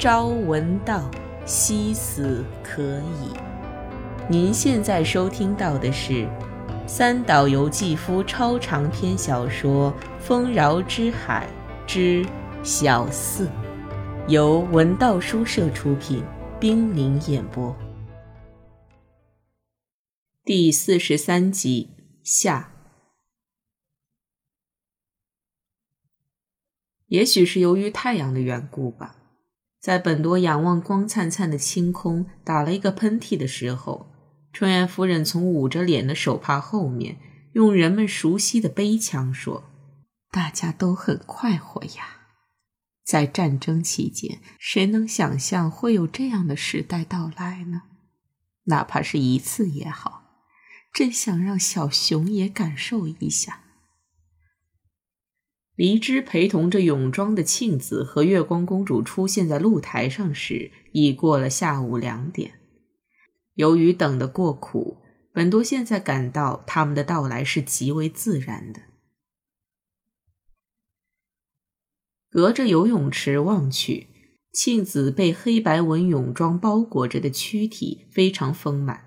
[0.00, 1.10] 朝闻道，
[1.44, 3.36] 夕死可矣。
[4.30, 6.26] 您现在收听到的是
[6.88, 11.46] 三岛由纪夫超长篇小说《丰饶之海
[11.86, 12.24] 之
[12.62, 13.46] 小四》，
[14.26, 16.24] 由文道书社出品，
[16.58, 17.76] 冰凌演播，
[20.46, 21.90] 第四十三集
[22.22, 22.72] 下。
[27.08, 29.16] 也许是由于太阳的缘故吧。
[29.80, 34.12] 在本多仰望光灿灿的星空，打了一个喷嚏的时候，
[34.52, 37.16] 春元夫人从捂着脸的手帕后面，
[37.54, 39.64] 用人们熟悉的悲腔说
[40.30, 42.18] ：“大家都很快活呀。
[43.02, 47.82] 在战争期间，谁能想象会有这样的时代到来呢？
[48.64, 50.44] 哪怕是一次也好，
[50.92, 53.62] 真想让小熊也感受一下。”
[55.80, 62.60] 黎枝陪同着泳装的庆子和月光公主出现在露台上时，已过了下午两点。
[63.54, 64.98] 由于等得过苦，
[65.32, 68.82] 本多现在感到他们的到来是极为自然的。
[72.28, 74.08] 隔着游泳池望去，
[74.52, 79.06] 庆子被黑白纹泳装包裹着的躯体非常丰满，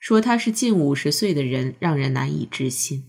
[0.00, 3.04] 说她是近五十岁的人，让人难以置信。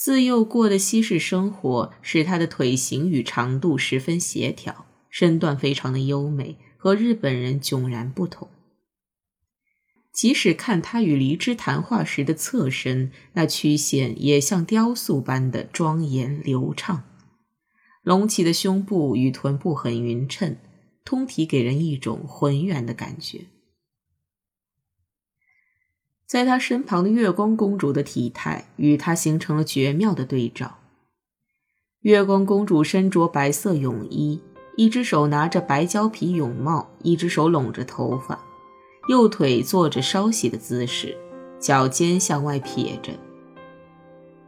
[0.00, 8.48] 自幼过的西式生活使他的腿型与长度十分协调，身段非常的优美，和日本人迥然不同。
[10.10, 17.04] 即使看他与黎枝谈话时的侧身，那曲线也像雕塑般的庄严流畅，
[18.02, 20.56] 隆起的胸部与臀部很匀称，
[21.04, 23.42] 通体给人一种浑圆的感觉。
[26.30, 30.78] 在他身旁的月光公主的体态与他形成了绝妙的对照。
[32.02, 34.40] 月光公主身着白色泳衣，
[34.76, 38.38] 一只手拿着白胶皮泳帽，一只手拢着头发，
[39.08, 41.18] 右腿做着稍息的姿势，
[41.58, 43.12] 脚尖向外撇着。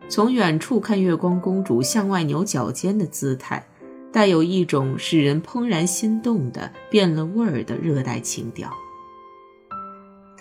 [0.09, 3.67] 从远处看，月光公主向外扭脚尖的姿态，
[4.13, 8.73] 带有一种使人怦然心动的变了味儿的热带情调。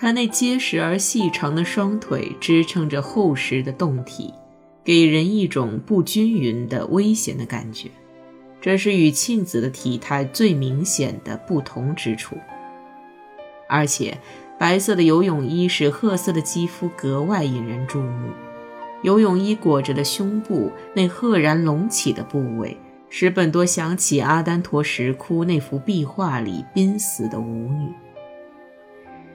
[0.02, 4.34] 他那结实而细长的双腿支撑着厚实的胴体，
[4.82, 7.88] 给人一种不均匀的危险的感觉。
[8.60, 12.36] 这是与庆子的体态最明显的不同之处。
[13.68, 14.18] 而且，
[14.58, 18.30] 白色的游泳衣使褐色的肌肤格外引人注目。
[19.04, 22.76] 游泳衣裹着的胸部那赫然隆起的部位，
[23.08, 27.92] 使本多想起阿丹陀石窟那幅壁画里濒死的舞女。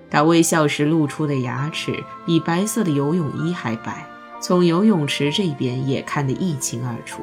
[0.09, 4.07] 他微笑时露出的牙齿比白色的游泳衣还白，
[4.39, 7.21] 从游泳池这边也看得一清二楚。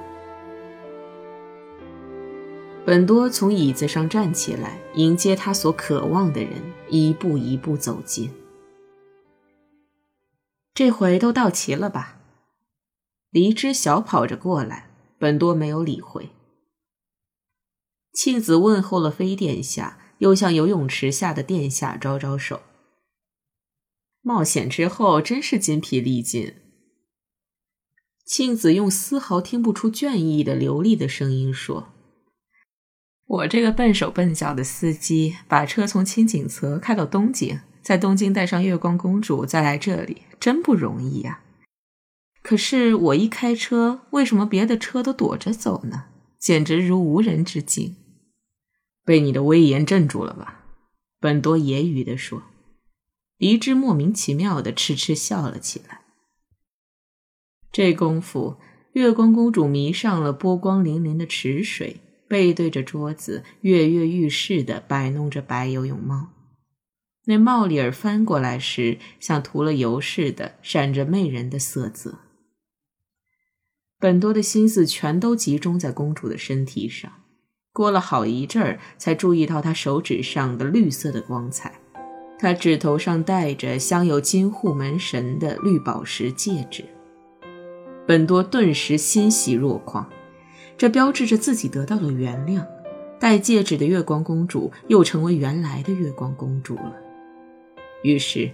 [2.84, 8.30] 本多从椅子上站起来，迎接他所渴望的人，一步一步走近。
[10.74, 12.18] 这回都到齐了吧？
[13.30, 16.28] 离枝小跑着过来，本多没有理会。
[18.12, 22.60] 庆子问候了飞殿下，又向游泳池下的殿下招招手。
[24.26, 26.54] 冒险之后真是筋疲力尽。
[28.24, 31.92] 庆子用丝毫听不出倦意的流利的声音说
[33.28, 41.42] ：“我这个笨手笨脚的司机，把车从青井泽开到东京，在东京带上月光公主，再来这里，真不容易呀。
[42.42, 46.06] 可是我一开车，为什么别的车都躲着走呢？
[46.38, 47.94] 简直如无人之境。
[49.04, 50.64] 被你的威严镇住了吧？”
[51.20, 52.42] 本多揶揄地说。
[53.44, 56.00] 黎枝莫名其妙的痴痴笑了起来。
[57.70, 58.56] 这功夫，
[58.94, 66.30] 月光公主迷上了波光粼粼的池水，背对着桌子，跃跃欲试的摆弄着白游泳帽。
[67.26, 72.20] 那帽里儿翻过来时，像涂了油似的，闪着媚人的色泽。
[73.98, 77.12] 本多的心思全都集中在公主的身体上，
[77.74, 81.80] 过了好一阵儿，才注意到她手指上的绿色的光彩。
[82.44, 86.84] 他指头上戴着镶有金护门神的绿宝石戒指，
[88.06, 90.06] 本多顿时欣喜若狂，
[90.76, 92.62] 这标志着自己得到了原谅。
[93.18, 96.92] 戴戒指的月光公主又成为原来的月光公主了。
[98.02, 98.50] 于是，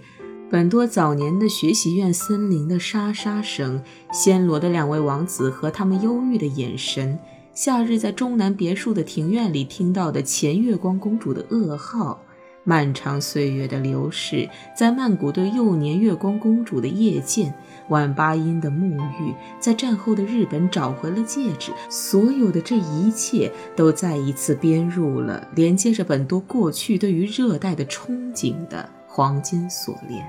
[0.49, 3.83] 本多早年的学习院森林的沙沙声，
[4.13, 7.19] 暹罗的两位王子和他们忧郁的眼神，
[7.53, 12.23] 夏日在中南别墅的庭院里听到的前月光公主的噩耗。
[12.63, 17.53] 漫长岁月的流逝，在曼谷对幼年月光公主的夜见，
[17.89, 30.23] 晚八音的沐浴，在战后的日本找回了戒指，所有的这一切都再一次编入了连接着本多过去对于热带的憧憬的黄金锁链。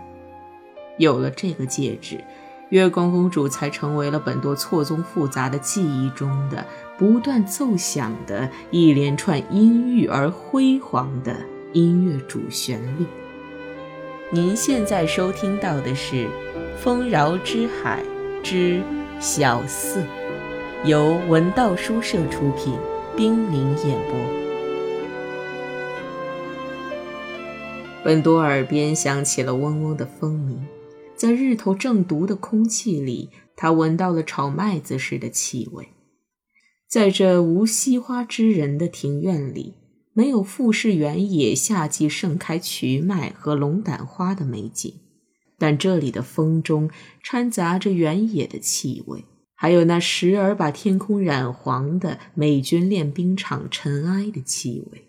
[0.99, 2.25] 有了这个戒指，
[2.70, 6.64] 月光公主才成为了本多错综复杂的记忆中的
[6.96, 11.37] 不断奏响的一连串阴郁而辉煌的。
[11.72, 13.06] 音乐主旋律。
[14.30, 16.26] 您现在收听到的是
[16.78, 18.02] 《丰饶之海
[18.42, 18.82] 之
[19.19, 20.00] 小四》，
[20.84, 22.74] 由文道书社出品，
[23.16, 24.19] 冰凌演播。
[28.04, 30.66] 本多耳边响起了嗡嗡的风鸣，
[31.14, 35.88] 在日头正毒的空气里，他闻到了炒麦子时的气味。
[36.86, 39.76] 在这无西花之人的庭院里。
[40.14, 44.94] 没有富士原野夏季盛开瞿麦和龙胆花的美景，
[45.58, 46.90] 但这里的风中
[47.22, 49.24] 掺杂着原野的气味，
[49.54, 55.08] 还有那时而把天空染黄的美军练兵场尘埃的气味。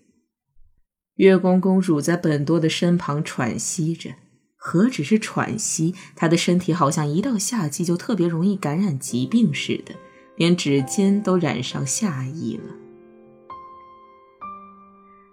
[1.16, 4.12] 月光公主在本多的身旁喘息着，
[4.56, 9.94] 何止是喘息，她的身体好像一到夏季就特别容易感染疾病似的，
[10.38, 12.83] 连指尖都染上夏意了。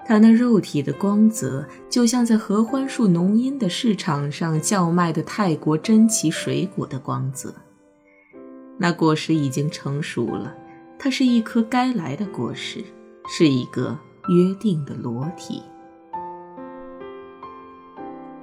[0.07, 7.55] 他那肉体的光泽，就像在合欢树浓荫的市场上叫卖的泰国珍奇水果的光泽。
[8.77, 10.53] 那果实已经成熟了，
[10.99, 12.83] 它是一颗该来的果实，
[13.29, 13.97] 是一个
[14.29, 15.63] 约定的裸体。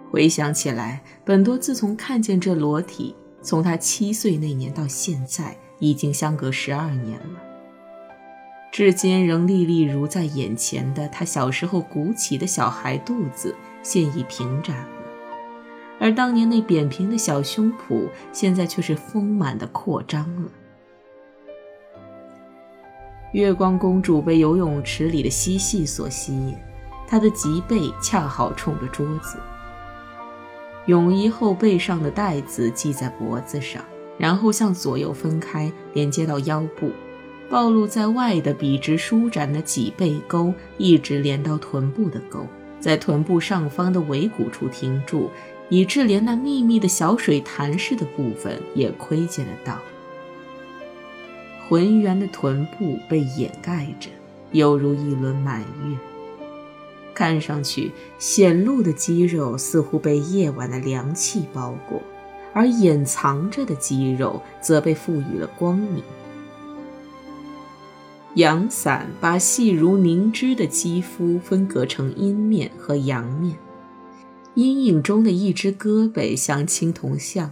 [0.10, 7.47] 回想起来，本多自从看见这裸体，从他七岁那年到现在，已经相隔十二年了。
[8.78, 14.86] 至今仍历历如在眼前的他小时候鼓起的小孩肚子，现已平展了；
[16.00, 20.52] 而当年那扁平的小胸脯，现在却是丰满的扩张了。
[23.32, 26.56] 月光公主被游泳池里的嬉戏所吸引，
[27.08, 29.40] 她的脊背恰好冲着桌子，
[30.86, 33.84] 泳衣后背上的带子系在脖子上，
[34.20, 36.92] 然后向左右分开，连接到腰部。
[37.50, 42.46] 暴露在外的笔直舒展的脊背沟，一直连到臀部的沟，
[42.80, 45.30] 在臀部上方的尾骨处停住，
[45.70, 49.80] 以致连那密密的小水潭似的部分也窥见得到。
[51.70, 54.10] 浑圆的臀部被掩盖着，
[54.52, 55.98] 犹如一轮满月。
[57.14, 62.02] 看上去显露的肌肉似乎被夜晚的凉气包裹，
[62.54, 66.04] 而隐藏着的肌肉则被赋予了光明。
[68.38, 73.58] 阳伞把细如凝脂的肌肤分隔成阴面和阳面，
[74.54, 77.52] 阴影中的一只胳膊像青铜像，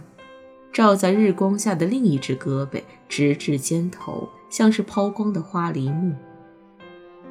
[0.72, 6.14] 照在日光下的另一只胳膊直至肩头，像是抛光的花梨木。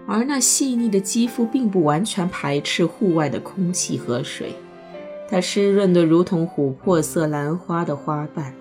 [0.06, 4.54] 而那细腻的肌肤并不完全排斥户外的空气和水，
[5.30, 8.54] 它湿润的如同琥珀色兰花的花瓣。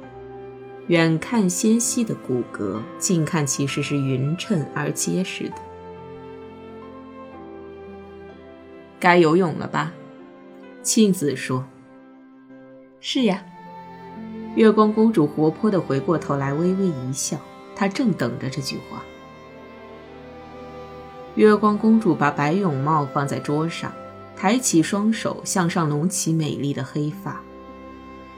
[0.88, 5.54] 远看纤细的骨骼，近看其实是匀称而结实的。
[9.00, 9.92] 该游泳了吧？
[10.82, 11.64] 庆子说
[13.00, 13.42] ：“是呀。”
[14.56, 17.38] 月光公主活泼地回过头来，微微一笑。
[17.75, 19.02] 她正等着这句话。
[21.34, 23.93] 月光公主把白泳帽放在桌上，
[24.36, 27.43] 抬起双手向上拢起美丽的黑发。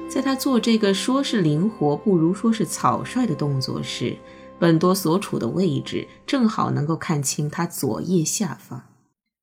[0.09, 4.17] 在他做这个说是灵活，不如说是草率的动作时，
[4.59, 8.83] 本多所处的位置正好能够看清他左腋下方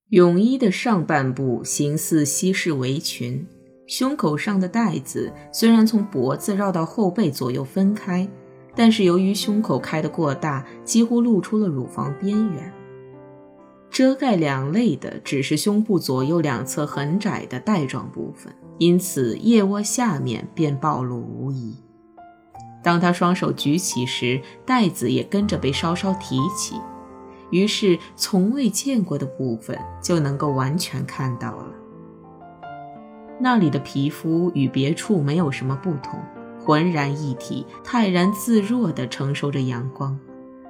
[0.10, 3.46] 泳衣的上半部形似西式围裙，
[3.88, 8.28] 胸口上的带子虽然从脖子绕到后背左右分开，
[8.76, 12.74] 但是由于胸口开得过大，几乎露出了乳房边缘。
[13.90, 21.76] 遮盖两肋的只是胸部左右两侧很窄的带状部分，因此腋窝下面便暴露无遗。
[22.84, 26.76] 当他双手举起时，袋子也跟着被稍稍提起，
[27.50, 31.68] 于是从未见过的部分就能够完全看到了。
[33.40, 36.20] 那里的皮肤与别处没有什么不同，
[36.60, 40.18] 浑然一体，泰然自若地承受着阳光，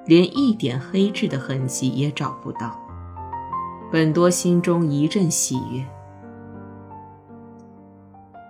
[0.06, 2.80] 连一点黑痣的痕迹也找不到。
[3.90, 5.84] 本多心中一阵喜悦。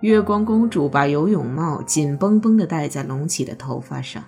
[0.05, 4.23] 月光公主把游泳帽紧绷绷地戴在隆起的头发上，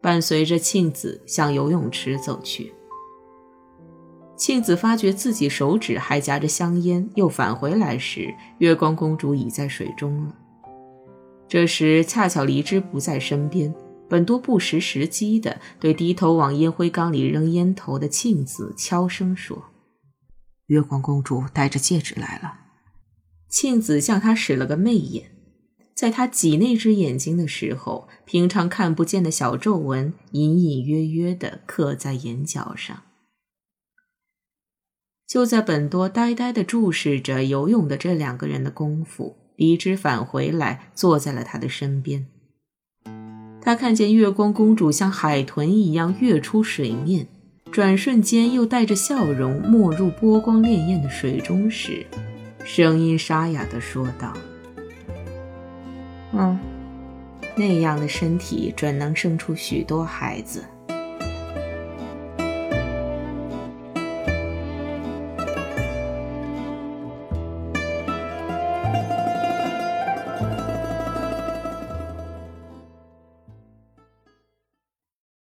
[0.00, 2.72] 伴随着庆子向游泳池走去。
[4.36, 10.34] 庆子发觉自己手指还夹着香烟，又返回来时，月光公主已在水中了。
[11.48, 13.74] 这时恰巧黎之不在身边，
[14.08, 19.60] 本多不识时机的对低头往烟灰缸里扔烟头的庆子悄声说
[20.66, 22.60] ：“月光公主带着戒指来了。”
[23.58, 25.30] 庆子向他使了个媚眼，
[25.94, 33.04] 在他挤那只眼睛的时候，平常看不见的小皱纹隐隐约约地刻在眼角上。
[35.26, 42.26] 就在本多呆呆地注视着游泳的这两个人的功夫，黎之返回来，坐在了他的身边。
[43.62, 47.26] 他看见月光公主像海豚一样跃出水面，
[47.72, 52.04] 转瞬间又带着笑容没入波光潋滟的水中时，
[52.66, 54.32] 声音沙哑地说道
[56.34, 56.58] ：“嗯，
[57.54, 60.64] 那样的身体准能生出许多孩子。”